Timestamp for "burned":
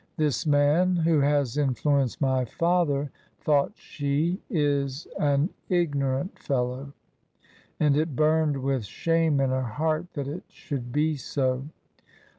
8.15-8.63